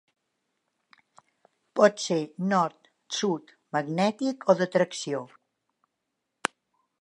[1.79, 2.17] Pot ser
[2.53, 5.21] nord, sud, magnètic o d'atracció.